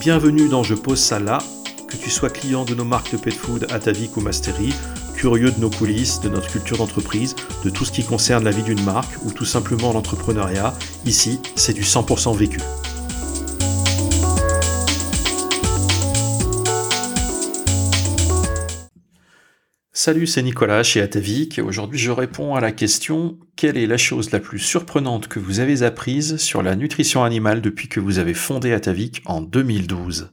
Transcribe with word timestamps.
Bienvenue 0.00 0.48
dans 0.48 0.62
Je 0.62 0.74
pose 0.74 0.98
ça 0.98 1.20
là, 1.20 1.36
que 1.86 1.94
tu 1.94 2.08
sois 2.08 2.30
client 2.30 2.64
de 2.64 2.74
nos 2.74 2.86
marques 2.86 3.12
de 3.12 3.18
pet 3.18 3.34
food 3.34 3.66
Atavik 3.70 4.16
ou 4.16 4.22
Mastery, 4.22 4.72
curieux 5.14 5.50
de 5.50 5.60
nos 5.60 5.68
coulisses, 5.68 6.20
de 6.20 6.30
notre 6.30 6.50
culture 6.50 6.78
d'entreprise, 6.78 7.36
de 7.64 7.68
tout 7.68 7.84
ce 7.84 7.92
qui 7.92 8.02
concerne 8.02 8.42
la 8.42 8.50
vie 8.50 8.62
d'une 8.62 8.82
marque 8.82 9.12
ou 9.26 9.30
tout 9.30 9.44
simplement 9.44 9.92
l'entrepreneuriat, 9.92 10.72
ici 11.04 11.38
c'est 11.54 11.74
du 11.74 11.82
100% 11.82 12.34
vécu. 12.34 12.60
Salut, 20.02 20.26
c'est 20.26 20.40
Nicolas 20.40 20.82
chez 20.82 21.02
Atavik. 21.02 21.60
Aujourd'hui 21.62 21.98
je 21.98 22.10
réponds 22.10 22.54
à 22.54 22.60
la 22.62 22.72
question 22.72 23.36
quelle 23.54 23.76
est 23.76 23.86
la 23.86 23.98
chose 23.98 24.30
la 24.30 24.40
plus 24.40 24.58
surprenante 24.58 25.28
que 25.28 25.38
vous 25.38 25.60
avez 25.60 25.82
apprise 25.82 26.38
sur 26.38 26.62
la 26.62 26.74
nutrition 26.74 27.22
animale 27.22 27.60
depuis 27.60 27.86
que 27.86 28.00
vous 28.00 28.18
avez 28.18 28.32
fondé 28.32 28.72
Atavik 28.72 29.20
en 29.26 29.42
2012 29.42 30.30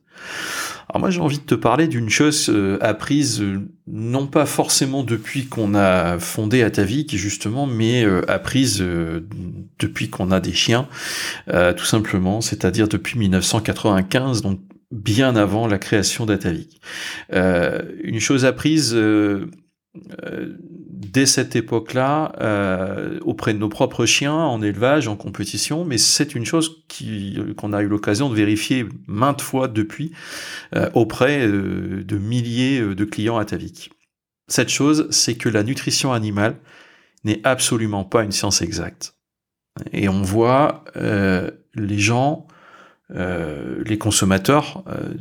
alors 0.90 1.02
moi 1.02 1.10
j'ai 1.10 1.20
envie 1.20 1.40
de 1.40 1.44
te 1.44 1.54
parler 1.54 1.90
d'une 1.90 2.10
chose 2.10 2.50
euh, 2.50 2.78
apprise 2.80 3.42
euh, 3.42 3.60
non 3.88 4.26
pas 4.26 4.46
forcément 4.46 5.04
depuis 5.04 5.48
qu'on 5.48 5.76
a 5.76 6.18
fondé 6.18 6.64
Atavik 6.64 7.14
justement, 7.18 7.68
mais 7.68 8.06
euh, 8.06 8.22
apprise 8.32 8.82
depuis 9.80 10.10
qu'on 10.10 10.32
a 10.32 10.40
des 10.40 10.54
chiens, 10.54 10.88
tout 11.48 11.86
simplement, 11.86 12.40
c'est-à-dire 12.40 12.88
depuis 12.88 13.20
1995, 13.20 14.42
donc 14.42 14.60
bien 14.92 15.36
avant 15.36 15.68
la 15.68 15.78
création 15.78 16.26
d'Atavik. 16.26 16.82
Euh, 17.34 17.82
une 18.04 18.20
chose 18.20 18.46
apprise 18.46 18.94
euh, 18.94 19.50
euh, 20.24 20.56
dès 20.62 21.26
cette 21.26 21.56
époque-là 21.56 22.34
euh, 22.40 23.20
auprès 23.22 23.54
de 23.54 23.60
nos 23.60 23.70
propres 23.70 24.06
chiens 24.06 24.34
en 24.34 24.62
élevage, 24.62 25.08
en 25.08 25.16
compétition, 25.16 25.86
mais 25.86 25.98
c'est 25.98 26.36
une 26.36 26.46
chose 26.46 26.86
qu'on 27.58 27.74
a 27.74 27.82
eu 27.82 27.88
l'occasion 27.88 28.30
de 28.30 28.36
vérifier 28.36 28.86
maintes 29.08 29.42
fois 29.42 29.68
depuis 29.68 30.12
auprès 30.94 31.48
de 31.48 32.18
milliers 32.18 32.82
de 32.82 33.06
clients 33.06 33.38
Atavik. 33.38 33.92
Cette 34.48 34.70
chose, 34.70 35.08
c'est 35.12 35.36
que 35.36 35.50
la 35.50 35.64
nutrition 35.64 36.14
animale 36.14 36.58
n'est 37.24 37.42
absolument 37.44 38.06
pas 38.06 38.24
une 38.24 38.32
science 38.32 38.62
exacte. 38.62 39.16
Et 39.92 40.08
on 40.10 40.22
voit 40.22 40.86
les 40.96 42.00
gens 42.00 42.48
euh, 42.48 42.56
les 43.10 43.98
consommateurs, 43.98 44.84
euh, 44.88 45.14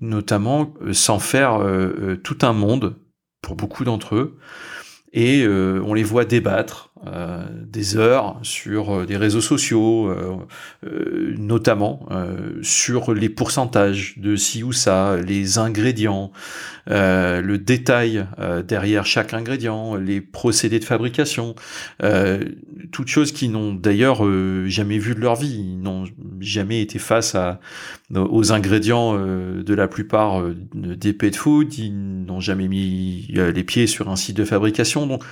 notamment, 0.00 0.74
euh, 0.82 0.92
s'en 0.92 1.18
faire 1.18 1.60
tout 2.22 2.38
un 2.42 2.52
monde 2.52 2.96
pour 3.42 3.56
beaucoup 3.56 3.84
d'entre 3.84 4.16
eux, 4.16 4.38
et 5.12 5.46
on 5.46 5.94
les 5.94 6.02
voit 6.02 6.24
débattre 6.24 6.89
euh, 7.06 7.46
des 7.72 7.96
heures 7.96 8.38
sur 8.42 8.90
euh, 8.90 9.06
des 9.06 9.16
réseaux 9.16 9.40
sociaux, 9.40 10.10
euh, 10.10 11.34
notamment 11.38 12.06
sur 12.60 13.14
les 13.14 13.30
pourcentages 13.30 14.18
de 14.18 14.36
ci 14.36 14.62
ou 14.62 14.72
ça, 14.72 15.16
les 15.16 15.56
ingrédients, 15.56 16.30
le 16.86 17.56
détail 17.56 18.26
derrière 18.66 19.06
chaque 19.06 19.32
ingrédient, 19.32 19.94
les 19.94 20.20
procédés 20.20 20.78
de 20.78 20.84
fabrication, 20.84 21.54
toutes 22.90 23.08
choses 23.08 23.32
qui 23.32 23.48
n'ont 23.48 23.72
d'ailleurs 23.72 24.22
jamais 24.66 24.98
vu 24.98 25.14
de 25.14 25.20
leur 25.20 25.36
vie, 25.36 25.56
ils 25.60 25.80
n'ont 25.80 26.04
jamais 26.40 26.82
été 26.82 26.98
face 26.98 27.34
à, 27.34 27.60
aux 28.14 28.52
ingrédients 28.52 29.14
de 29.14 29.74
la 29.74 29.88
plupart 29.88 30.42
des 30.74 31.12
pet 31.12 31.34
food, 31.34 31.72
ils 31.78 32.24
n'ont 32.24 32.40
jamais 32.40 32.68
mis 32.68 33.26
les 33.28 33.64
pieds 33.64 33.86
sur 33.86 34.10
un 34.10 34.16
site 34.16 34.36
de 34.36 34.44
fabrication, 34.44 35.06
donc 35.06 35.22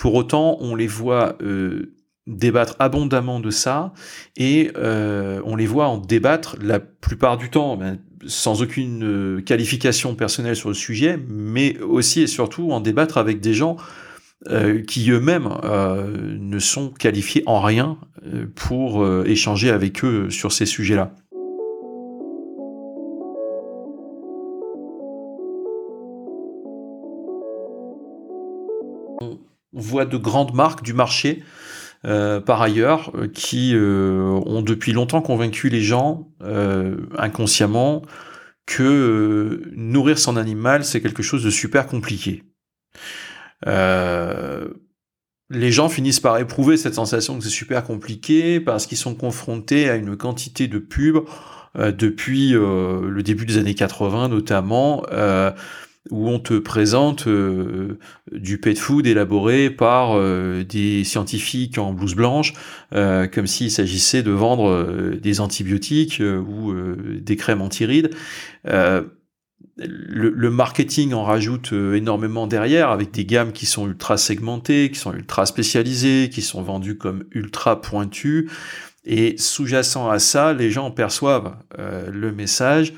pour 0.00 0.14
autant, 0.14 0.56
on 0.60 0.74
les 0.74 0.86
voit 0.86 1.36
euh, 1.42 1.92
débattre 2.26 2.74
abondamment 2.78 3.38
de 3.38 3.50
ça 3.50 3.92
et 4.34 4.70
euh, 4.78 5.42
on 5.44 5.56
les 5.56 5.66
voit 5.66 5.88
en 5.88 5.98
débattre 5.98 6.56
la 6.62 6.80
plupart 6.80 7.36
du 7.36 7.50
temps, 7.50 7.76
ben, 7.76 7.98
sans 8.26 8.62
aucune 8.62 9.04
euh, 9.04 9.42
qualification 9.42 10.14
personnelle 10.14 10.56
sur 10.56 10.70
le 10.70 10.74
sujet, 10.74 11.18
mais 11.28 11.78
aussi 11.80 12.22
et 12.22 12.26
surtout 12.26 12.72
en 12.72 12.80
débattre 12.80 13.18
avec 13.18 13.40
des 13.40 13.52
gens 13.52 13.76
qui 14.88 15.10
eux-mêmes 15.10 15.50
ne 15.62 16.58
sont 16.58 16.88
qualifiés 16.88 17.42
en 17.44 17.60
rien 17.60 17.98
pour 18.54 19.06
échanger 19.26 19.68
avec 19.68 20.02
eux 20.02 20.30
sur 20.30 20.50
ces 20.50 20.64
sujets-là. 20.64 21.14
Voit 29.90 30.06
de 30.06 30.16
grandes 30.16 30.54
marques 30.54 30.82
du 30.82 30.94
marché, 30.94 31.42
euh, 32.06 32.40
par 32.40 32.62
ailleurs, 32.62 33.12
euh, 33.14 33.28
qui 33.28 33.72
euh, 33.74 34.40
ont 34.46 34.62
depuis 34.62 34.92
longtemps 34.92 35.20
convaincu 35.20 35.68
les 35.68 35.82
gens 35.82 36.28
inconsciemment 37.18 38.02
que 38.66 39.62
nourrir 39.72 40.18
son 40.18 40.36
animal, 40.36 40.84
c'est 40.84 41.00
quelque 41.00 41.22
chose 41.22 41.44
de 41.44 41.50
super 41.50 41.86
compliqué. 41.86 42.44
les 45.52 45.72
gens 45.72 45.88
finissent 45.88 46.20
par 46.20 46.38
éprouver 46.38 46.76
cette 46.76 46.94
sensation 46.94 47.36
que 47.36 47.42
c'est 47.42 47.50
super 47.50 47.82
compliqué 47.82 48.60
parce 48.60 48.86
qu'ils 48.86 48.96
sont 48.96 49.16
confrontés 49.16 49.90
à 49.90 49.96
une 49.96 50.16
quantité 50.16 50.68
de 50.68 50.78
pubs 50.78 51.24
depuis 51.74 52.50
le 52.52 53.20
début 53.22 53.44
des 53.44 53.58
années 53.58 53.74
80 53.74 54.28
notamment 54.28 55.02
où 56.10 56.28
on 56.28 56.38
te 56.38 56.58
présente 56.58 57.26
euh, 57.26 57.98
du 58.32 58.58
pet 58.58 58.78
food 58.78 59.06
élaboré 59.06 59.70
par 59.70 60.12
euh, 60.12 60.64
des 60.64 61.04
scientifiques 61.04 61.78
en 61.78 61.92
blouse 61.92 62.14
blanche, 62.14 62.54
euh, 62.94 63.26
comme 63.26 63.46
s'il 63.46 63.70
s'agissait 63.70 64.22
de 64.22 64.30
vendre 64.30 65.14
des 65.20 65.40
antibiotiques 65.40 66.20
ou 66.20 66.74
des 67.20 67.36
crèmes 67.36 67.62
antirides. 67.62 68.10
Le, 69.76 70.30
le, 70.30 70.50
marketing 70.50 71.14
en 71.14 71.24
rajoute 71.24 71.72
énormément 71.72 72.46
derrière, 72.46 72.90
avec 72.90 73.12
des 73.12 73.24
gammes 73.24 73.52
qui 73.52 73.64
sont 73.64 73.86
ultra 73.86 74.18
segmentées, 74.18 74.90
qui 74.90 74.98
sont 74.98 75.14
ultra 75.14 75.46
spécialisées, 75.46 76.28
qui 76.30 76.42
sont 76.42 76.62
vendues 76.62 76.98
comme 76.98 77.24
ultra 77.30 77.80
pointues. 77.80 78.50
Et 79.04 79.36
sous-jacent 79.38 80.10
à 80.10 80.18
ça, 80.18 80.52
les 80.52 80.70
gens 80.70 80.90
perçoivent 80.90 81.56
le 81.78 82.32
message 82.32 82.92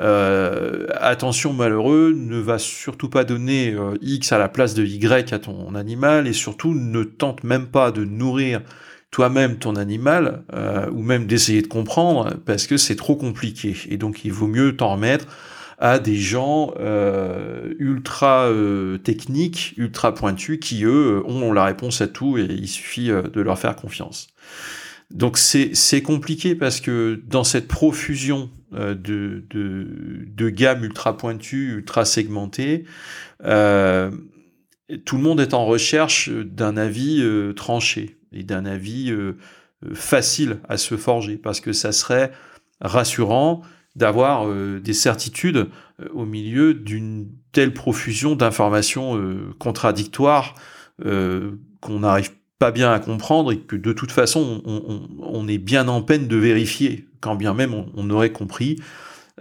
euh, 0.00 0.86
attention 0.94 1.52
malheureux, 1.52 2.12
ne 2.16 2.38
va 2.38 2.58
surtout 2.58 3.08
pas 3.08 3.24
donner 3.24 3.72
euh, 3.72 3.96
X 4.00 4.32
à 4.32 4.38
la 4.38 4.48
place 4.48 4.74
de 4.74 4.84
Y 4.84 5.32
à 5.32 5.38
ton 5.40 5.74
animal 5.74 6.28
et 6.28 6.32
surtout 6.32 6.72
ne 6.72 7.02
tente 7.02 7.42
même 7.42 7.66
pas 7.66 7.90
de 7.90 8.04
nourrir 8.04 8.60
toi-même 9.10 9.58
ton 9.58 9.74
animal 9.74 10.44
euh, 10.52 10.88
ou 10.92 11.02
même 11.02 11.26
d'essayer 11.26 11.62
de 11.62 11.66
comprendre 11.66 12.34
parce 12.44 12.66
que 12.66 12.76
c'est 12.76 12.94
trop 12.94 13.16
compliqué 13.16 13.74
et 13.88 13.96
donc 13.96 14.24
il 14.24 14.32
vaut 14.32 14.46
mieux 14.46 14.76
t'en 14.76 14.92
remettre 14.92 15.26
à 15.80 15.98
des 15.98 16.16
gens 16.16 16.74
ultra 17.78 18.50
techniques, 19.04 19.74
ultra 19.76 20.12
pointus 20.12 20.58
qui 20.60 20.84
eux 20.84 21.22
ont 21.24 21.52
la 21.52 21.64
réponse 21.66 22.00
à 22.00 22.08
tout 22.08 22.36
et 22.36 22.42
il 22.42 22.66
suffit 22.66 23.10
de 23.10 23.40
leur 23.40 23.56
faire 23.60 23.76
confiance. 23.76 24.26
Donc 25.10 25.38
c'est 25.38 26.02
compliqué 26.02 26.54
parce 26.54 26.80
que 26.80 27.22
dans 27.26 27.44
cette 27.44 27.66
profusion 27.66 28.50
euh, 28.74 28.94
de, 28.94 29.44
de, 29.48 30.26
de 30.26 30.50
gamme 30.50 30.84
ultra 30.84 31.16
pointue, 31.16 31.76
ultra 31.76 32.04
segmentée, 32.04 32.84
euh, 33.44 34.10
tout 35.06 35.16
le 35.16 35.22
monde 35.22 35.40
est 35.40 35.54
en 35.54 35.64
recherche 35.64 36.28
d'un 36.28 36.76
avis 36.76 37.22
euh, 37.22 37.54
tranché 37.54 38.18
et 38.32 38.42
d'un 38.42 38.66
avis 38.66 39.14
facile 39.94 40.58
à 40.68 40.76
se 40.76 40.98
forger 40.98 41.38
parce 41.38 41.60
que 41.60 41.72
ça 41.72 41.92
serait 41.92 42.30
rassurant 42.82 43.62
d'avoir 43.96 44.46
des 44.80 44.92
certitudes 44.92 45.68
au 46.12 46.26
milieu 46.26 46.74
d'une 46.74 47.30
telle 47.52 47.72
profusion 47.72 48.36
d'informations 48.36 49.18
contradictoires 49.58 50.54
qu'on 51.00 51.98
n'arrive 52.00 52.32
pas 52.58 52.70
bien 52.72 52.92
à 52.92 52.98
comprendre 52.98 53.52
et 53.52 53.58
que 53.58 53.76
de 53.76 53.92
toute 53.92 54.10
façon 54.10 54.62
on, 54.64 55.48
est 55.48 55.58
bien 55.58 55.86
en 55.88 56.02
peine 56.02 56.26
de 56.26 56.36
vérifier, 56.36 57.06
quand 57.20 57.36
bien 57.36 57.54
même 57.54 57.74
on, 57.94 58.10
aurait 58.10 58.32
compris 58.32 58.80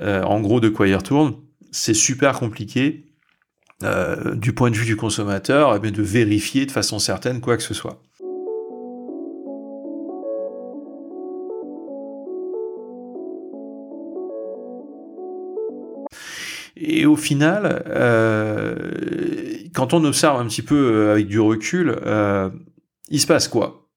euh, 0.02 0.22
en 0.24 0.40
gros 0.40 0.60
de 0.60 0.70
quoi 0.70 0.88
il 0.88 0.96
retourne. 0.96 1.36
C'est 1.72 1.96
super 1.96 2.40
compliqué 2.40 3.06
euh, 3.84 4.36
du 4.36 4.54
point 4.54 4.70
de 4.70 4.76
vue 4.76 4.86
du 4.86 4.96
consommateur 4.96 5.80
eh 5.84 5.92
de 5.92 6.04
vérifier 6.04 6.66
de 6.66 6.72
façon 6.72 7.00
certaine 7.00 7.42
quoi 7.42 7.58
que 7.58 7.64
ce 7.64 7.74
soit. 7.74 8.02
Et 16.80 17.08
au 17.08 17.16
final, 17.16 17.84
euh, 17.88 18.76
quand 19.74 19.96
on 19.96 20.04
observe 20.06 20.40
un 20.40 20.46
petit 20.46 20.62
peu 20.62 21.10
avec 21.10 21.28
du 21.28 21.40
recul, 21.40 21.96
il 23.10 23.20
se 23.20 23.28
passe 23.28 23.48
quoi? 23.48 23.88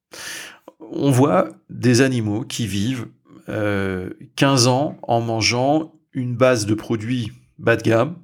On 0.92 1.10
voit 1.10 1.48
des 1.68 2.00
animaux 2.00 2.42
qui 2.42 2.66
vivent 2.66 3.06
15 3.46 3.50
euh, 3.50 4.70
ans 4.70 4.98
en 5.02 5.20
mangeant 5.20 5.92
une 6.12 6.36
base 6.36 6.66
de 6.66 6.74
produits 6.74 7.32
bas 7.58 7.76
de 7.76 7.82
gamme, 7.82 8.16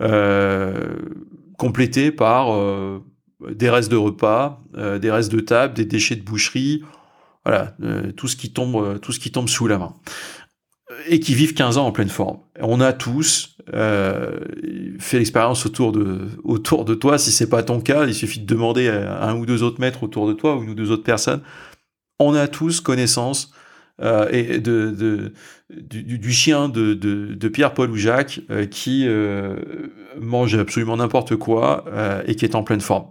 euh, 0.00 0.96
complétée 1.58 2.10
par 2.10 2.54
euh, 2.54 3.00
des 3.50 3.70
restes 3.70 3.90
de 3.90 3.96
repas, 3.96 4.62
des 5.00 5.10
restes 5.10 5.32
de 5.32 5.40
table, 5.40 5.74
des 5.74 5.84
déchets 5.84 6.16
de 6.16 6.22
boucherie, 6.22 6.82
voilà, 7.44 7.76
tout 8.16 8.28
ce 8.28 8.36
qui 8.36 8.52
tombe, 8.52 9.00
tout 9.00 9.12
ce 9.12 9.18
qui 9.18 9.32
tombe 9.32 9.48
sous 9.48 9.66
la 9.66 9.78
main. 9.78 9.94
et 11.08 11.18
qui 11.18 11.34
vivent 11.34 11.54
15 11.54 11.78
ans 11.78 11.86
en 11.86 11.92
pleine 11.92 12.08
forme. 12.08 12.38
On 12.60 12.80
a 12.80 12.92
tous 12.92 13.51
euh, 13.72 14.40
fait 14.98 15.18
l'expérience 15.18 15.66
autour 15.66 15.92
de 15.92 16.28
autour 16.44 16.84
de 16.84 16.94
toi. 16.94 17.18
Si 17.18 17.30
c'est 17.30 17.48
pas 17.48 17.62
ton 17.62 17.80
cas, 17.80 18.06
il 18.06 18.14
suffit 18.14 18.40
de 18.40 18.46
demander 18.46 18.88
à 18.88 19.28
un 19.28 19.36
ou 19.36 19.46
deux 19.46 19.62
autres 19.62 19.80
maîtres 19.80 20.02
autour 20.02 20.26
de 20.28 20.32
toi 20.32 20.56
ou 20.56 20.62
une 20.62 20.70
ou 20.70 20.74
deux 20.74 20.90
autres 20.90 21.04
personnes. 21.04 21.42
On 22.18 22.34
a 22.34 22.48
tous 22.48 22.80
connaissance 22.80 23.52
euh, 24.00 24.28
et 24.30 24.58
de, 24.58 24.90
de 24.90 25.32
du, 25.70 26.32
chien 26.32 26.68
de, 26.68 26.92
de, 26.92 27.48
Pierre, 27.48 27.72
Paul 27.72 27.90
ou 27.90 27.96
Jacques 27.96 28.40
euh, 28.50 28.66
qui 28.66 29.04
euh, 29.06 29.56
mange 30.20 30.54
absolument 30.54 30.96
n'importe 30.96 31.36
quoi 31.36 31.84
et 32.26 32.34
qui 32.34 32.44
est 32.44 32.54
en 32.54 32.62
pleine 32.62 32.80
forme. 32.80 33.06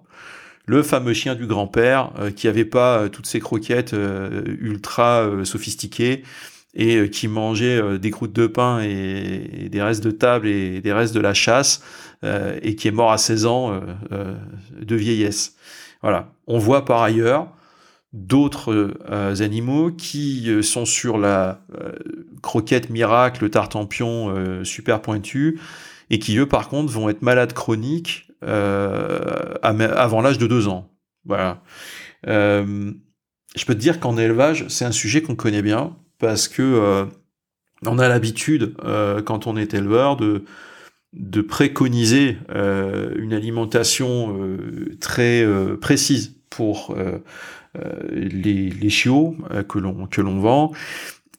Le 0.67 0.83
fameux 0.83 1.13
chien 1.13 1.33
du 1.33 1.47
grand-père 1.47 2.11
qui 2.35 2.47
avait 2.47 2.65
pas 2.65 3.09
toutes 3.09 3.25
ces 3.25 3.39
croquettes 3.39 3.95
ultra 4.59 5.27
sophistiquées 5.43 6.23
et 6.73 7.09
qui 7.09 7.27
mangeait 7.27 7.99
des 7.99 8.11
croûtes 8.11 8.33
de 8.33 8.47
pain 8.47 8.81
et, 8.81 9.67
des 9.69 9.81
restes 9.81 10.03
de 10.03 10.11
table 10.11 10.47
et 10.47 10.81
des 10.81 10.93
restes 10.93 11.13
de 11.13 11.19
la 11.19 11.33
chasse 11.33 11.83
et 12.23 12.75
qui 12.75 12.87
est 12.87 12.91
mort 12.91 13.11
à 13.11 13.17
16 13.17 13.45
ans 13.45 13.81
de 14.09 14.95
vieillesse. 14.95 15.55
Voilà. 16.01 16.31
On 16.47 16.57
voit 16.57 16.85
par 16.85 17.01
ailleurs 17.01 17.49
d'autres 18.13 18.93
euh, 19.09 19.35
animaux 19.39 19.91
qui 19.91 20.49
euh, 20.49 20.61
sont 20.61 20.85
sur 20.85 21.17
la 21.17 21.61
euh, 21.79 21.93
croquette 22.41 22.89
miracle, 22.89 23.49
tartempion 23.49 24.63
super 24.63 25.01
pointu, 25.01 25.59
et 26.09 26.19
qui 26.19 26.37
eux 26.37 26.47
par 26.47 26.67
contre 26.69 26.91
vont 26.91 27.09
être 27.09 27.21
malades 27.21 27.53
chroniques 27.53 28.27
avant 28.41 30.21
l'âge 30.21 30.39
de 30.39 30.47
deux 30.47 30.67
ans. 30.67 30.89
Voilà. 31.25 31.61
je 32.25 33.65
peux 33.65 33.75
te 33.75 33.79
dire 33.79 33.99
qu'en 33.99 34.17
élevage, 34.17 34.65
c'est 34.67 34.85
un 34.85 34.91
sujet 34.91 35.21
qu'on 35.21 35.35
connaît 35.35 35.61
bien 35.61 35.95
parce 36.21 36.47
que 36.47 37.05
on 37.85 37.99
a 37.99 38.07
l'habitude, 38.07 38.75
quand 39.25 39.47
on 39.47 39.57
est 39.57 39.73
éleveur, 39.73 40.15
de 40.15 41.41
préconiser 41.41 42.37
une 42.53 43.33
alimentation 43.33 44.57
très 45.01 45.45
précise 45.81 46.35
pour 46.49 46.95
euh, 47.77 47.93
les, 48.11 48.89
chiots 48.89 49.37
euh, 49.51 49.63
que 49.63 49.79
l'on 49.79 50.05
que 50.05 50.19
l'on 50.19 50.39
vend 50.39 50.73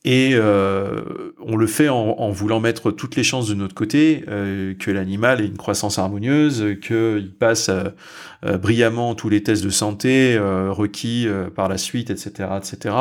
et 0.04 0.30
euh, 0.32 1.00
on 1.38 1.56
le 1.56 1.66
fait 1.68 1.88
en, 1.88 2.30
voulant 2.30 2.58
mettre 2.58 2.90
toutes 2.90 3.14
les 3.14 3.22
chances 3.22 3.48
de 3.48 3.54
notre 3.54 3.74
côté, 3.74 4.24
euh, 4.26 4.74
que 4.74 4.90
l'animal 4.90 5.40
ait 5.40 5.46
une 5.46 5.56
croissance 5.56 5.96
harmonieuse, 5.96 6.76
qu'il 6.82 7.32
passe 7.38 7.68
euh, 7.68 8.58
brillamment 8.58 9.14
tous 9.14 9.28
les 9.28 9.44
tests 9.44 9.62
de 9.62 9.70
santé 9.70 10.36
requis 10.38 11.28
par 11.54 11.68
la 11.68 11.78
suite, 11.78 12.10
etc., 12.10 12.48
etc. 12.56 12.96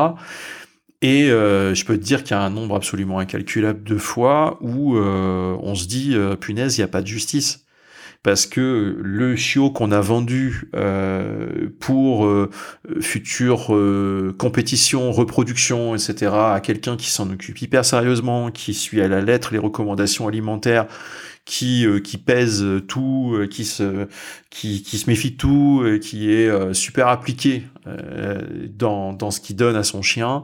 Et 1.02 1.30
je 1.30 1.86
peux 1.86 1.98
te 1.98 2.04
dire 2.04 2.24
qu'il 2.24 2.36
y 2.36 2.40
a 2.40 2.44
un 2.44 2.50
nombre 2.52 2.76
absolument 2.76 3.20
incalculable 3.20 3.84
de 3.84 3.98
fois 3.98 4.58
où 4.62 4.98
on 4.98 5.76
se 5.76 5.88
dit, 5.88 6.16
punaise, 6.40 6.78
il 6.78 6.82
n'y 6.82 6.86
a 6.86 6.88
pas 6.88 7.02
de 7.02 7.08
justice 7.08 7.66
parce 8.24 8.46
que 8.46 8.98
le 9.02 9.36
chiot 9.36 9.72
qu'on 9.72 9.92
a 9.92 10.00
vendu 10.00 10.70
euh, 10.76 11.70
pour 11.80 12.26
euh, 12.26 12.52
future 13.00 13.74
euh, 13.74 14.36
compétition, 14.38 15.12
reproduction, 15.12 15.96
etc., 15.96 16.32
à 16.32 16.60
quelqu'un 16.62 16.98
qui 16.98 17.10
s'en 17.10 17.32
occupe 17.32 17.62
hyper 17.62 17.84
sérieusement, 17.84 18.52
qui 18.52 18.76
suit 18.76 19.02
à 19.02 19.08
la 19.08 19.22
lettre 19.22 19.54
les 19.54 19.60
recommandations 19.60 20.28
alimentaires, 20.28 20.86
qui 21.46 21.86
euh, 21.86 22.00
qui 22.00 22.18
pèse 22.18 22.66
tout, 22.88 23.34
euh, 23.36 23.48
qui 23.48 23.66
se 23.66 24.08
qui, 24.50 24.84
qui 24.84 24.98
se 24.98 25.10
méfie 25.10 25.32
de 25.32 25.38
tout, 25.38 25.84
qui 26.02 26.32
est 26.32 26.74
super 26.74 27.08
appliqué 27.08 27.64
dans 28.78 29.14
dans 29.14 29.32
ce 29.32 29.40
qu'il 29.40 29.56
donne 29.56 29.76
à 29.76 29.84
son 29.84 30.02
chien, 30.02 30.44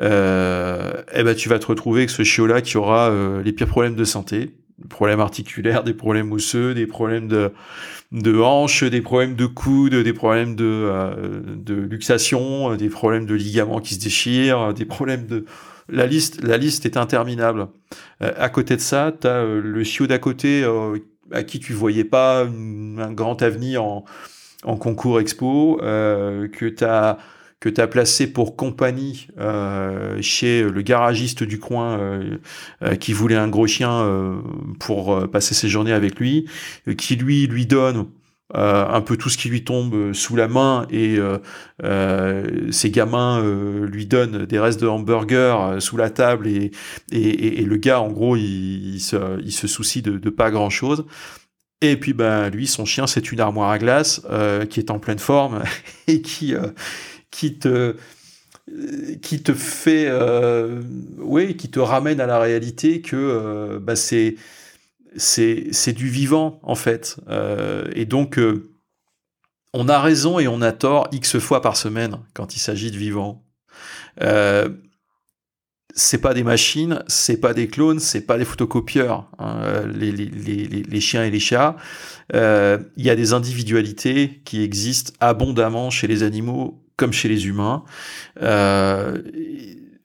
eh 0.00 0.04
ben 0.04 1.34
tu 1.36 1.48
vas 1.48 1.58
te 1.58 1.66
retrouver 1.66 2.02
avec 2.02 2.10
ce 2.10 2.22
chiot 2.22 2.46
là 2.46 2.60
qui 2.60 2.76
aura 2.76 3.12
les 3.42 3.52
pires 3.52 3.66
problèmes 3.66 3.96
de 3.96 4.04
santé. 4.04 4.54
Des 4.78 4.86
problèmes 4.86 5.18
articulaires, 5.18 5.82
des 5.82 5.92
problèmes 5.92 6.30
osseux, 6.30 6.72
des 6.72 6.86
problèmes 6.86 7.26
de, 7.26 7.52
de 8.12 8.40
hanches, 8.40 8.84
des 8.84 9.00
problèmes 9.00 9.34
de 9.34 9.46
coudes, 9.46 9.94
des 9.94 10.12
problèmes 10.12 10.54
de, 10.54 10.64
euh, 10.64 11.40
de 11.44 11.74
luxation, 11.74 12.74
des 12.76 12.88
problèmes 12.88 13.26
de 13.26 13.34
ligaments 13.34 13.80
qui 13.80 13.94
se 13.94 14.00
déchirent, 14.00 14.72
des 14.74 14.84
problèmes 14.84 15.26
de... 15.26 15.44
La 15.88 16.06
liste, 16.06 16.42
la 16.42 16.56
liste 16.56 16.86
est 16.86 16.96
interminable. 16.96 17.68
Euh, 18.22 18.32
à 18.36 18.48
côté 18.48 18.76
de 18.76 18.80
ça, 18.80 19.12
tu 19.18 19.26
as 19.26 19.36
euh, 19.36 19.60
le 19.60 19.84
chiot 19.84 20.06
d'à 20.06 20.18
côté 20.18 20.64
à 21.32 21.42
qui 21.42 21.60
tu 21.60 21.72
voyais 21.72 22.04
pas 22.04 22.44
un 22.44 23.12
grand 23.12 23.42
avenir 23.42 23.84
en, 23.84 24.04
concours 24.76 25.20
expo, 25.20 25.78
que 25.80 26.68
tu 26.68 26.84
as 26.84 27.18
que 27.60 27.68
tu 27.68 27.84
placé 27.88 28.32
pour 28.32 28.56
compagnie 28.56 29.28
euh, 29.38 30.18
chez 30.20 30.62
le 30.62 30.82
garagiste 30.82 31.42
du 31.42 31.58
coin 31.58 31.98
euh, 31.98 32.36
euh, 32.82 32.94
qui 32.94 33.12
voulait 33.12 33.36
un 33.36 33.48
gros 33.48 33.66
chien 33.66 33.88
pour 34.78 35.28
passer 35.30 35.54
ses 35.54 35.68
journées 35.68 35.92
avec 35.92 36.18
lui, 36.20 36.46
qui 36.96 37.16
lui 37.16 37.46
lui 37.46 37.66
donne 37.66 38.06
un 38.54 39.00
peu 39.02 39.16
tout 39.16 39.28
ce 39.28 39.36
qui 39.36 39.48
lui 39.48 39.62
tombe 39.64 40.12
sous 40.12 40.34
la 40.36 40.48
main 40.48 40.86
et 40.90 41.18
ses 42.70 42.90
gamins 42.90 43.42
lui 43.82 44.06
donnent 44.06 44.46
des 44.46 44.58
restes 44.58 44.80
de 44.80 44.86
hamburger 44.86 45.82
sous 45.82 45.96
la 45.96 46.10
table 46.10 46.48
et, 46.48 46.70
et, 47.12 47.64
le 47.64 47.76
gars 47.76 48.00
en 48.00 48.08
gros 48.08 48.36
il, 48.36 49.00
se, 49.00 49.66
soucie 49.66 50.02
de, 50.02 50.30
pas 50.30 50.50
grand 50.50 50.70
chose. 50.70 51.04
Et 51.80 51.96
puis 51.96 52.14
ben 52.14 52.48
lui 52.48 52.66
son 52.66 52.84
chien 52.84 53.06
c'est 53.06 53.30
une 53.32 53.40
armoire 53.40 53.70
à 53.70 53.78
glace 53.78 54.22
qui 54.70 54.80
est 54.80 54.90
en 54.90 54.98
pleine 54.98 55.18
forme 55.18 55.62
et 56.06 56.22
qui 56.22 56.54
qui 57.30 57.58
te 57.58 57.96
qui 59.22 59.42
te 59.42 59.52
fait 59.54 60.06
euh, 60.08 60.82
oui 61.18 61.56
qui 61.56 61.70
te 61.70 61.80
ramène 61.80 62.20
à 62.20 62.26
la 62.26 62.38
réalité 62.38 63.00
que 63.00 63.16
euh, 63.16 63.78
bah, 63.80 63.96
c'est 63.96 64.36
c'est 65.16 65.92
du 65.92 66.08
vivant 66.08 66.60
en 66.62 66.74
fait 66.74 67.16
euh, 67.28 67.88
et 67.94 68.04
donc 68.04 68.38
euh, 68.38 68.70
on 69.72 69.88
a 69.88 70.00
raison 70.00 70.38
et 70.38 70.48
on 70.48 70.62
a 70.62 70.72
tort 70.72 71.08
x 71.12 71.38
fois 71.38 71.60
par 71.60 71.76
semaine 71.76 72.18
quand 72.34 72.54
il 72.56 72.58
s'agit 72.58 72.90
de 72.90 72.96
vivant 72.96 73.44
euh, 74.22 74.68
c'est 75.94 76.18
pas 76.18 76.34
des 76.34 76.44
machines, 76.44 77.02
c'est 77.08 77.38
pas 77.38 77.54
des 77.54 77.66
clones, 77.66 77.98
c'est 77.98 78.20
pas 78.20 78.38
des 78.38 78.44
photocopieurs, 78.44 79.28
hein, 79.38 79.82
les, 79.92 80.12
les, 80.12 80.26
les, 80.26 80.66
les, 80.66 81.00
chiens 81.00 81.24
et 81.24 81.30
les 81.30 81.40
chats. 81.40 81.74
Il 82.32 83.04
y 83.04 83.10
a 83.10 83.16
des 83.16 83.32
individualités 83.32 84.40
qui 84.44 84.62
existent 84.62 85.12
abondamment 85.18 85.90
chez 85.90 86.06
les 86.06 86.22
animaux 86.22 86.84
comme 86.98 87.12
chez 87.12 87.28
les 87.28 87.46
humains. 87.46 87.84
Euh, 88.42 89.22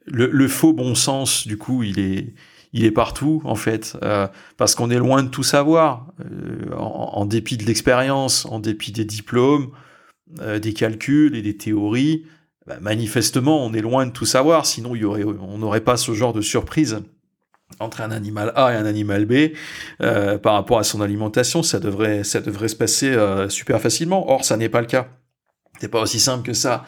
le, 0.05 0.47
faux 0.47 0.71
bon 0.71 0.95
sens, 0.95 1.45
du 1.45 1.57
coup, 1.57 1.83
il 1.83 1.99
est, 1.99 2.33
il 2.73 2.85
est 2.85 2.91
partout 2.91 3.41
en 3.45 3.55
fait, 3.55 3.95
euh, 4.03 4.27
parce 4.57 4.75
qu'on 4.75 4.89
est 4.89 4.97
loin 4.97 5.23
de 5.23 5.29
tout 5.29 5.43
savoir, 5.43 6.07
euh, 6.19 6.75
en, 6.75 7.25
dépit 7.25 7.57
de 7.57 7.63
l'expérience, 7.63 8.45
en 8.47 8.59
dépit 8.59 8.91
des 8.91 9.05
diplômes, 9.05 9.71
des 10.59 10.73
calculs 10.73 11.35
et 11.35 11.43
des 11.43 11.55
théories. 11.55 12.25
Bah, 12.65 12.77
manifestement, 12.81 13.63
on 13.63 13.73
est 13.73 13.81
loin 13.81 14.07
de 14.07 14.11
tout 14.11 14.25
savoir, 14.25 14.65
sinon 14.65 14.95
y 14.95 15.03
aurait, 15.03 15.23
on 15.23 15.59
n'aurait 15.59 15.81
pas 15.81 15.95
ce 15.95 16.13
genre 16.13 16.33
de 16.33 16.41
surprise 16.41 17.01
entre 17.79 18.01
un 18.01 18.11
animal 18.11 18.51
A 18.55 18.73
et 18.73 18.75
un 18.75 18.85
animal 18.85 19.25
B 19.25 19.53
par 19.99 20.53
rapport 20.53 20.79
à 20.79 20.83
son 20.83 21.01
alimentation. 21.01 21.61
Ça 21.61 21.79
devrait, 21.79 22.23
ça 22.23 22.41
devrait 22.41 22.67
se 22.67 22.75
passer 22.75 23.15
super 23.49 23.79
facilement. 23.79 24.31
Or, 24.31 24.43
ça 24.43 24.57
n'est 24.57 24.69
pas 24.69 24.81
le 24.81 24.87
cas. 24.87 25.07
C'est 25.83 25.89
pas 25.89 25.99
aussi 25.99 26.21
simple 26.21 26.45
que 26.45 26.53
ça. 26.53 26.85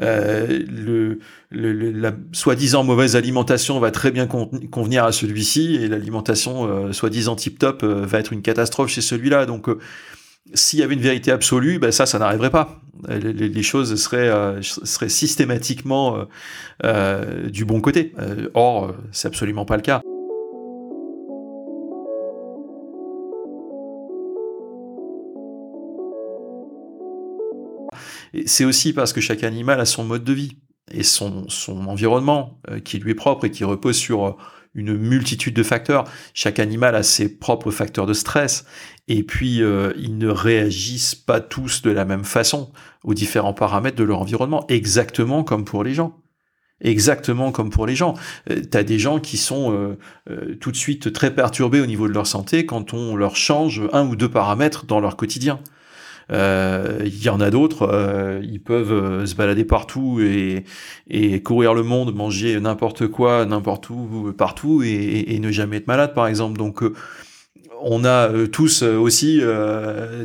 Euh, 0.00 0.46
le, 0.70 1.18
le, 1.50 1.90
la 1.90 2.14
soi-disant 2.32 2.82
mauvaise 2.82 3.14
alimentation 3.14 3.78
va 3.78 3.90
très 3.90 4.10
bien 4.10 4.26
convenir 4.26 5.04
à 5.04 5.12
celui-ci 5.12 5.74
et 5.74 5.86
l'alimentation 5.86 6.64
euh, 6.64 6.92
soi-disant 6.94 7.36
tip-top 7.36 7.82
euh, 7.82 8.06
va 8.06 8.20
être 8.20 8.32
une 8.32 8.40
catastrophe 8.40 8.88
chez 8.88 9.02
celui-là. 9.02 9.44
Donc, 9.44 9.68
euh, 9.68 9.78
s'il 10.54 10.78
y 10.78 10.82
avait 10.82 10.94
une 10.94 11.02
vérité 11.02 11.30
absolue, 11.30 11.78
ben 11.78 11.92
ça, 11.92 12.06
ça 12.06 12.18
n'arriverait 12.18 12.48
pas. 12.48 12.80
Les, 13.10 13.34
les, 13.34 13.62
choses 13.62 13.94
seraient, 13.96 14.32
seraient 14.62 15.10
systématiquement 15.10 16.26
du 17.50 17.66
bon 17.66 17.82
côté. 17.82 18.14
or, 18.54 18.94
c'est 19.12 19.28
absolument 19.28 19.66
pas 19.66 19.76
le 19.76 19.82
cas. 19.82 20.00
C'est 28.46 28.64
aussi 28.64 28.92
parce 28.92 29.12
que 29.12 29.20
chaque 29.20 29.44
animal 29.44 29.80
a 29.80 29.84
son 29.84 30.04
mode 30.04 30.24
de 30.24 30.32
vie 30.32 30.56
et 30.90 31.02
son, 31.02 31.46
environnement 31.86 32.60
euh, 32.70 32.80
qui 32.80 32.98
lui 32.98 33.12
est 33.12 33.16
propre 33.16 33.46
et 33.46 33.50
qui 33.50 33.64
repose 33.64 33.96
sur 33.96 34.26
euh, 34.26 34.32
une 34.74 34.96
multitude 34.96 35.54
de 35.54 35.62
facteurs. 35.62 36.04
Chaque 36.34 36.58
animal 36.58 36.94
a 36.94 37.02
ses 37.02 37.38
propres 37.38 37.70
facteurs 37.70 38.06
de 38.06 38.12
stress 38.12 38.64
et 39.08 39.22
puis 39.22 39.62
euh, 39.62 39.92
ils 39.98 40.18
ne 40.18 40.28
réagissent 40.28 41.14
pas 41.14 41.40
tous 41.40 41.82
de 41.82 41.90
la 41.90 42.04
même 42.04 42.24
façon 42.24 42.72
aux 43.04 43.14
différents 43.14 43.54
paramètres 43.54 43.96
de 43.96 44.04
leur 44.04 44.20
environnement, 44.20 44.66
exactement 44.68 45.44
comme 45.44 45.64
pour 45.64 45.84
les 45.84 45.94
gens. 45.94 46.16
Exactement 46.80 47.50
comme 47.50 47.70
pour 47.70 47.86
les 47.86 47.96
gens. 47.96 48.14
tu 48.46 48.78
as 48.78 48.84
des 48.84 49.00
gens 49.00 49.18
qui 49.18 49.36
sont 49.36 49.96
tout 50.60 50.70
de 50.70 50.76
suite 50.76 51.12
très 51.12 51.34
perturbés 51.34 51.80
au 51.80 51.86
niveau 51.86 52.06
de 52.06 52.12
leur 52.12 52.28
santé 52.28 52.66
quand 52.66 52.94
on 52.94 53.16
leur 53.16 53.34
change 53.34 53.82
un 53.92 54.06
ou 54.06 54.14
deux 54.14 54.28
paramètres 54.30 54.86
dans 54.86 55.00
leur 55.00 55.16
quotidien. 55.16 55.58
Il 56.30 57.22
y 57.22 57.28
en 57.28 57.40
a 57.40 57.50
d'autres, 57.50 58.40
ils 58.42 58.60
peuvent 58.60 59.24
se 59.24 59.34
balader 59.34 59.64
partout 59.64 60.20
et, 60.20 60.64
et 61.08 61.42
courir 61.42 61.74
le 61.74 61.82
monde, 61.82 62.14
manger 62.14 62.60
n'importe 62.60 63.06
quoi, 63.08 63.46
n'importe 63.46 63.88
où, 63.90 64.32
partout 64.36 64.82
et, 64.82 65.24
et, 65.28 65.38
ne 65.38 65.50
jamais 65.50 65.78
être 65.78 65.86
malade, 65.86 66.14
par 66.14 66.26
exemple. 66.26 66.58
Donc 66.58 66.82
on 67.80 68.04
a 68.04 68.30
tous 68.52 68.82
aussi 68.82 69.40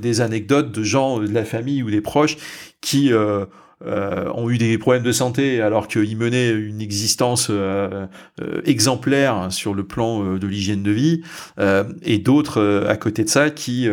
des 0.01 0.21
anecdotes 0.21 0.71
de 0.71 0.83
gens 0.83 1.19
de 1.19 1.31
la 1.31 1.45
famille 1.45 1.83
ou 1.83 1.89
des 1.89 2.01
proches 2.01 2.37
qui 2.83 3.11
euh, 3.11 3.45
ont 3.85 4.49
eu 4.49 4.57
des 4.57 4.77
problèmes 4.77 5.03
de 5.03 5.11
santé 5.11 5.61
alors 5.61 5.87
qu'ils 5.87 6.17
menaient 6.17 6.51
une 6.51 6.81
existence 6.81 7.47
euh, 7.49 8.05
euh, 8.41 8.61
exemplaire 8.65 9.47
sur 9.51 9.73
le 9.73 9.83
plan 9.83 10.35
de 10.35 10.47
l'hygiène 10.47 10.83
de 10.83 10.91
vie, 10.91 11.21
et 12.01 12.17
d'autres 12.17 12.85
à 12.87 12.95
côté 12.97 13.23
de 13.23 13.29
ça 13.29 13.49
qui 13.49 13.87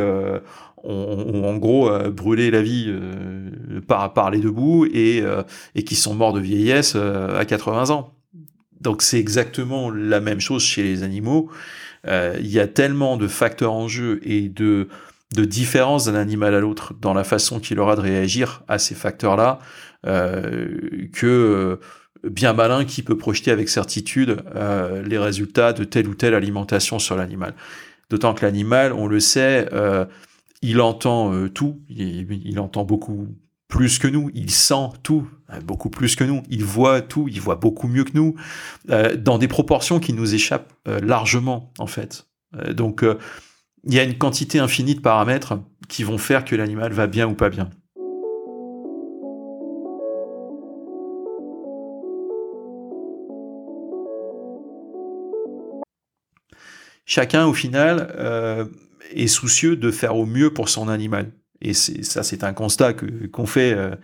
ont, 0.85 1.45
en 1.45 1.57
gros 1.57 1.91
brûlé 2.11 2.51
la 2.51 2.63
vie 2.63 2.93
par, 3.87 4.13
par 4.13 4.31
les 4.31 4.39
deux 4.39 4.51
bouts 4.51 4.87
et, 4.87 5.23
et 5.75 5.85
qui 5.85 5.95
sont 5.95 6.15
morts 6.15 6.33
de 6.33 6.41
vieillesse 6.41 6.97
à 6.97 7.45
80 7.45 7.91
ans. 7.91 8.15
Donc 8.81 9.03
c'est 9.03 9.19
exactement 9.19 9.91
la 9.91 10.21
même 10.21 10.41
chose 10.41 10.63
chez 10.63 10.83
les 10.83 11.03
animaux. 11.03 11.51
Il 12.07 12.47
y 12.47 12.61
a 12.61 12.67
tellement 12.67 13.17
de 13.17 13.29
facteurs 13.29 13.73
en 13.73 13.89
jeu 13.89 14.21
et 14.23 14.49
de 14.49 14.89
de 15.35 15.45
différence 15.45 16.07
d'un 16.07 16.15
animal 16.15 16.55
à 16.55 16.61
l'autre 16.61 16.95
dans 17.01 17.15
la 17.15 17.25
façon 17.25 17.61
qu'il 17.61 17.79
aura 17.79 17.97
de 17.97 18.01
réagir 18.01 18.63
à 18.69 18.79
ces 18.79 18.95
facteurs-là, 18.95 19.61
euh, 20.07 21.07
que 21.13 21.27
euh, 21.27 21.77
bien 22.29 22.53
malin 22.53 22.85
qui 22.85 23.03
peut 23.03 23.17
projeter 23.17 23.51
avec 23.51 23.69
certitude 23.69 24.43
euh, 24.57 25.03
les 25.03 25.19
résultats 25.19 25.73
de 25.73 25.85
telle 25.85 26.09
ou 26.09 26.15
telle 26.15 26.35
alimentation 26.35 26.99
sur 26.99 27.17
l'animal. 27.17 27.55
D'autant 28.09 28.35
que 28.35 28.45
l'animal, 28.45 28.93
on 28.93 29.07
le 29.07 29.21
sait, 29.21 29.69
il 30.63 30.81
entend 30.81 31.49
tout, 31.49 31.81
il, 31.89 32.59
entend 32.59 32.85
beaucoup 32.85 33.29
plus 33.69 34.01
que 34.01 34.09
nous, 34.09 34.33
il 34.35 34.51
sent 34.51 34.89
tout, 35.05 35.29
beaucoup 35.63 35.91
plus 35.91 36.17
que 36.17 36.25
nous, 36.25 36.43
il 36.51 36.65
voit 36.65 37.03
tout, 37.03 37.29
il 37.29 37.41
voit 37.41 37.55
beaucoup 37.55 37.87
mieux 37.87 38.03
que 38.03 38.11
nous, 38.15 38.35
dans 39.17 39.39
des 39.39 39.47
proportions 39.47 40.01
qui 40.01 40.13
nous 40.13 40.35
échappent 40.35 40.73
largement 40.87 41.73
en 41.79 41.87
fait. 41.87 42.27
donc 42.73 43.05
il 43.85 43.95
y 43.95 43.99
a 43.99 44.05
une 44.05 44.19
quantité 44.19 44.59
infinie 44.59 44.95
de 44.95 45.01
paramètres 45.01 45.59
qui 45.89 46.05
vont 46.05 46.19
faire 46.19 46.45
que 46.45 46.55
l'animal 46.55 46.93
va 46.93 47.07
bien 47.07 47.27
ou 47.27 47.35
pas 47.35 47.51
bien. 47.51 47.71
Chacun, 57.07 57.47
au 57.47 57.55
final, 57.55 58.15
euh, 58.19 58.67
est 59.11 59.27
soucieux 59.27 59.75
de 59.77 59.91
faire 59.91 60.15
au 60.15 60.27
mieux 60.27 60.53
pour 60.53 60.69
son 60.69 60.89
animal. 60.89 61.33
Et 61.63 61.75
ça, 61.75 62.23
c'est 62.23 62.43
un 62.43 62.53
constat 62.53 62.95
qu'on 63.33 63.47
fait 63.47 63.75
euh, 63.75 63.95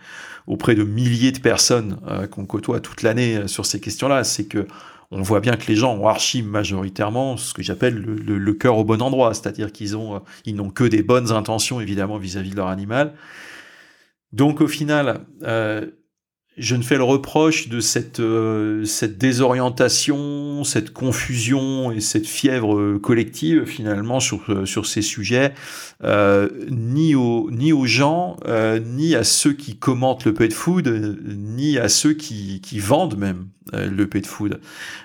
auprès 0.45 0.75
de 0.75 0.83
milliers 0.83 1.31
de 1.31 1.39
personnes 1.39 1.99
euh, 2.07 2.27
qu'on 2.27 2.45
côtoie 2.45 2.79
toute 2.79 3.01
l'année 3.01 3.47
sur 3.47 3.65
ces 3.65 3.79
questions-là. 3.79 4.23
C'est 4.23 4.45
que 4.45 4.67
on 5.11 5.21
voit 5.21 5.39
bien 5.39 5.55
que 5.55 5.67
les 5.67 5.75
gens 5.75 5.95
ont 5.95 6.07
archi 6.07 6.41
majoritairement 6.41 7.37
ce 7.37 7.53
que 7.53 7.63
j'appelle 7.63 7.95
le, 7.95 8.53
cœur 8.53 8.77
au 8.77 8.83
bon 8.83 9.01
endroit, 9.01 9.33
c'est-à-dire 9.33 9.71
qu'ils 9.71 9.95
ont, 9.95 10.15
euh, 10.15 10.19
ils 10.45 10.55
n'ont 10.55 10.69
que 10.69 10.83
des 10.83 11.01
bonnes 11.01 11.31
intentions 11.31 11.79
évidemment 11.79 12.17
vis-à-vis 12.17 12.51
de 12.51 12.55
leur 12.57 12.67
animal. 12.67 13.13
Donc 14.33 14.59
au 14.59 14.67
final, 14.67 15.21
euh, 15.43 15.87
je 16.57 16.75
ne 16.75 16.81
fais 16.81 16.97
le 16.97 17.03
reproche 17.03 17.69
de 17.69 17.79
cette, 17.79 18.19
euh, 18.19 18.83
cette 18.83 19.17
désorientation, 19.19 20.63
cette 20.63 20.91
confusion 20.91 21.91
et 21.91 21.99
cette 22.01 22.25
fièvre 22.25 22.75
euh, 22.75 22.99
collective 22.99 23.65
finalement 23.65 24.19
sur, 24.19 24.43
euh, 24.49 24.65
sur 24.65 24.87
ces 24.87 25.03
sujets, 25.03 25.53
ni, 26.71 27.15
aux, 27.15 27.49
ni 27.51 27.73
aux 27.73 27.85
gens, 27.85 28.37
ni 28.85 29.15
à 29.15 29.23
ceux 29.23 29.53
qui 29.53 29.77
commentent 29.77 30.25
le 30.25 30.33
pet 30.33 30.53
food, 30.53 30.87
ni 31.25 31.77
à 31.77 31.89
ceux 31.89 32.13
qui, 32.13 32.61
qui 32.61 32.79
vendent 32.79 33.17
même 33.17 33.49
le 33.73 34.05
pet 34.05 34.25
food. 34.25 34.59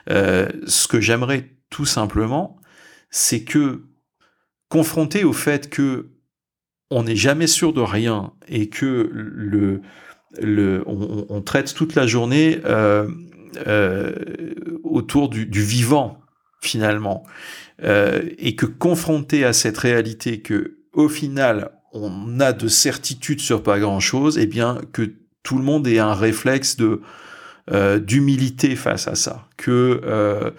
ce 0.08 0.88
que 0.88 1.00
j'aimerais 1.00 1.50
tout 1.70 1.86
simplement, 1.86 2.60
c'est 3.10 3.42
que 3.42 3.84
confronté 4.68 5.24
au 5.24 5.32
fait 5.32 5.70
que 5.70 6.10
on 6.90 7.04
n'est 7.04 7.16
jamais 7.16 7.46
sûr 7.46 7.72
de 7.72 7.80
rien 7.80 8.32
et 8.48 8.68
que 8.68 9.10
le 9.12 9.80
le, 10.40 10.82
on, 10.86 11.40
traite 11.42 11.74
toute 11.74 11.94
la 11.94 12.06
journée 12.06 12.60
euh, 12.64 13.08
euh, 13.66 14.12
autour 14.82 15.28
du, 15.28 15.44
vivant 15.44 16.18
finalement, 16.60 17.24
euh, 17.82 18.22
et 18.38 18.54
que 18.54 18.66
confronté 18.66 19.44
à 19.44 19.52
cette 19.52 19.78
réalité 19.78 20.40
que 20.40 20.76
au 20.92 21.08
final 21.08 21.72
on 21.92 22.40
a 22.40 22.52
de 22.52 22.68
certitude 22.68 23.40
sur 23.40 23.62
pas 23.62 23.78
grand 23.78 24.00
chose, 24.00 24.38
et 24.38 24.42
eh 24.42 24.46
bien 24.46 24.80
que 24.92 25.12
tout 25.42 25.58
le 25.58 25.64
monde 25.64 25.86
ait 25.86 25.98
un 25.98 26.14
réflexe 26.14 26.76
de 26.76 27.00
d'humilité 27.98 28.74
face 28.74 29.06
à 29.06 29.14
ça, 29.14 29.46
que 29.56 30.52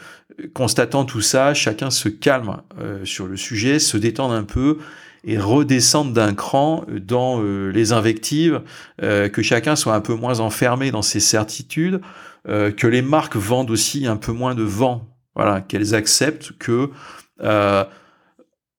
constatant 0.53 1.03
tout 1.03 1.19
ça, 1.19 1.53
chacun 1.53 1.89
se 1.89 2.07
calme 2.07 2.61
sur 3.03 3.27
le 3.27 3.35
sujet, 3.35 3.77
se 3.79 3.97
détende 3.97 4.31
un 4.31 4.45
peu 4.45 4.77
et 5.23 5.37
redescendre 5.37 6.11
d'un 6.11 6.33
cran 6.33 6.85
dans 6.89 7.41
euh, 7.41 7.69
les 7.69 7.93
invectives, 7.93 8.61
euh, 9.01 9.29
que 9.29 9.41
chacun 9.41 9.75
soit 9.75 9.93
un 9.93 10.01
peu 10.01 10.15
moins 10.15 10.39
enfermé 10.39 10.91
dans 10.91 11.01
ses 11.01 11.19
certitudes, 11.19 12.01
euh, 12.47 12.71
que 12.71 12.87
les 12.87 13.01
marques 13.01 13.37
vendent 13.37 13.71
aussi 13.71 14.05
un 14.05 14.17
peu 14.17 14.33
moins 14.33 14.53
de 14.53 14.63
vent, 14.63 15.07
voilà, 15.35 15.61
qu'elles 15.61 15.95
acceptent 15.95 16.51
que 16.59 16.89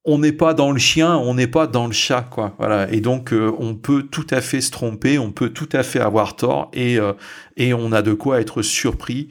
on 0.06 0.18
n'est 0.18 0.32
pas 0.32 0.52
dans 0.52 0.70
le 0.70 0.78
chien, 0.78 1.16
on 1.16 1.32
n'est 1.32 1.46
pas 1.46 1.66
dans 1.66 1.86
le 1.86 1.94
chat, 1.94 2.20
quoi. 2.20 2.54
Voilà. 2.58 2.92
Et 2.92 3.00
donc, 3.00 3.32
on 3.32 3.74
peut 3.74 4.02
tout 4.02 4.26
à 4.28 4.42
fait 4.42 4.60
se 4.60 4.70
tromper, 4.70 5.18
on 5.18 5.32
peut 5.32 5.48
tout 5.48 5.68
à 5.72 5.82
fait 5.82 5.98
avoir 5.98 6.36
tort, 6.36 6.70
et, 6.74 6.98
et 7.56 7.72
on 7.72 7.90
a 7.90 8.02
de 8.02 8.12
quoi 8.12 8.38
être 8.38 8.60
surpris 8.60 9.28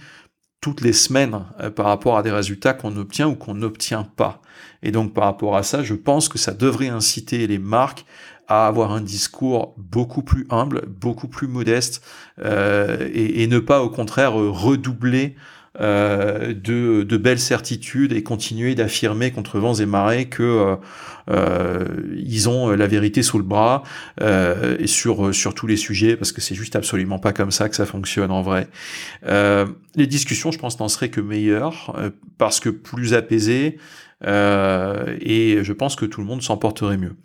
toutes 0.63 0.79
les 0.79 0.93
semaines 0.93 1.41
par 1.75 1.88
rapport 1.88 2.17
à 2.17 2.24
des 2.24 2.32
résultats 2.32 2.74
qu'on 2.74 2.96
obtient 2.96 3.27
ou 3.27 3.36
qu'on 3.36 3.53
n'obtient 3.53 4.08
pas. 4.15 4.41
Et 4.82 4.91
donc 4.91 5.13
par 5.13 5.25
rapport 5.25 5.58
à 5.58 5.63
ça, 5.63 5.84
je 5.84 5.93
pense 5.93 6.29
que 6.29 6.38
ça 6.38 6.53
devrait 6.53 6.88
inciter 6.88 7.46
les 7.48 7.60
marques 7.60 8.05
à 8.48 8.67
avoir 8.67 8.91
un 8.91 9.01
discours 9.01 9.74
beaucoup 9.77 10.22
plus 10.22 10.48
humble, 10.50 10.86
beaucoup 10.88 11.27
plus 11.27 11.48
modeste, 11.48 12.01
euh, 12.39 13.10
et, 13.13 13.46
ne 13.48 13.60
pas 13.60 13.84
au 13.84 13.89
contraire 13.89 14.34
redoubler 14.34 15.36
euh, 15.82 16.53
de, 16.53 17.03
de, 17.03 17.18
belles 17.18 17.39
certitudes 17.39 18.13
et 18.13 18.22
continuer 18.22 18.75
d'affirmer 18.75 19.32
contre 19.32 19.60
vents 19.60 19.74
et 19.74 19.88
marées 19.88 20.25
que 20.25 20.44
euh, 20.44 20.75
euh 21.30 21.86
ils 22.15 22.48
ont 22.48 22.70
la 22.70 22.86
vérité 22.86 23.24
sous 23.24 23.39
le 23.39 23.44
bras 23.44 23.82
euh, 24.22 24.77
et 24.77 24.86
sur 24.86 25.34
sur 25.34 25.56
tous 25.56 25.65
les 25.65 25.77
sujets 25.77 26.15
parce 26.15 26.32
que 26.32 26.42
c'est 26.42 26.53
juste 26.53 26.75
absolument 26.75 27.18
pas 27.18 27.34
comme 27.34 27.50
ça 27.50 27.70
que 27.70 27.75
ça 27.75 27.86
fonctionne 27.86 28.30
en 28.30 28.44
vrai. 28.44 28.68
les 29.96 30.08
discussions, 30.08 30.51
je 30.51 30.60
pense, 30.60 30.80
n'en 30.80 30.89
seraient 30.89 31.10
que 31.10 31.22
meilleures 31.22 31.96
parce 32.38 32.60
que 32.60 32.70
plus 32.70 33.13
apaisées, 33.13 33.77
euh, 34.25 35.18
et 35.20 35.63
je 35.63 35.74
pense 35.74 35.96
que 35.96 36.06
tout 36.06 36.22
le 36.22 36.27
monde 36.27 36.42
s'en 36.42 36.58
porterait 36.58 36.98
mieux. 36.98 37.15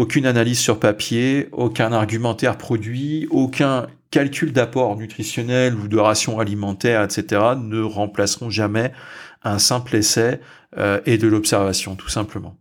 Aucune 0.00 0.24
analyse 0.24 0.58
sur 0.58 0.80
papier, 0.80 1.50
aucun 1.52 1.92
argumentaire 1.92 2.56
produit, 2.56 3.28
aucun 3.30 3.86
calcul 4.10 4.50
d'apport 4.50 4.96
nutritionnel 4.96 5.74
ou 5.74 5.88
de 5.88 5.98
ration 5.98 6.40
alimentaire, 6.40 7.02
etc. 7.02 7.42
ne 7.62 7.82
remplaceront 7.82 8.48
jamais 8.48 8.94
un 9.44 9.58
simple 9.58 9.94
essai 9.94 10.40
euh, 10.78 11.02
et 11.04 11.18
de 11.18 11.28
l'observation, 11.28 11.96
tout 11.96 12.08
simplement. 12.08 12.56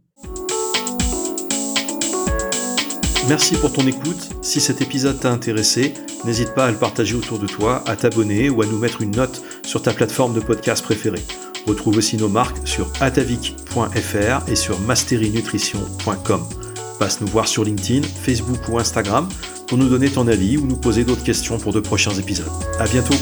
Merci 3.29 3.55
pour 3.55 3.71
ton 3.71 3.87
écoute. 3.87 4.31
Si 4.41 4.59
cet 4.59 4.81
épisode 4.81 5.21
t'a 5.21 5.31
intéressé, 5.31 5.93
n'hésite 6.25 6.53
pas 6.53 6.65
à 6.65 6.71
le 6.71 6.77
partager 6.77 7.15
autour 7.15 7.39
de 7.39 7.47
toi, 7.47 7.85
à 7.87 7.95
t'abonner 7.95 8.49
ou 8.49 8.61
à 8.61 8.65
nous 8.65 8.79
mettre 8.79 9.01
une 9.01 9.15
note 9.15 9.41
sur 9.65 9.81
ta 9.81 9.93
plateforme 9.93 10.33
de 10.33 10.41
podcast 10.41 10.83
préférée. 10.83 11.23
Retrouve 11.65 11.99
aussi 11.99 12.17
nos 12.17 12.27
marques 12.27 12.67
sur 12.67 12.91
atavik.fr 12.99 14.49
et 14.49 14.55
sur 14.57 14.77
masterinutrition.com. 14.81 16.58
Passe 16.99 17.21
nous 17.21 17.27
voir 17.27 17.47
sur 17.47 17.63
LinkedIn, 17.63 18.05
Facebook 18.05 18.67
ou 18.67 18.77
Instagram 18.77 19.29
pour 19.67 19.77
nous 19.77 19.87
donner 19.87 20.09
ton 20.09 20.27
avis 20.27 20.57
ou 20.57 20.67
nous 20.67 20.75
poser 20.75 21.03
d'autres 21.05 21.23
questions 21.23 21.57
pour 21.57 21.71
de 21.71 21.79
prochains 21.79 22.13
épisodes. 22.13 22.51
À 22.77 22.85
bientôt! 22.85 23.15